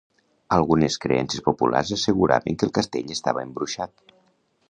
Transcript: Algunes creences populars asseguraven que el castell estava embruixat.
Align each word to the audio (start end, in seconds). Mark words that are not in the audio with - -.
Algunes 0.55 0.95
creences 1.03 1.43
populars 1.49 1.91
asseguraven 1.97 2.57
que 2.61 2.67
el 2.69 2.73
castell 2.79 3.13
estava 3.19 3.47
embruixat. 3.49 3.97